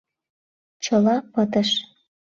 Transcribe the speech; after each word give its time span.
—Чыла 0.83 1.15
пытыш. 1.33 1.69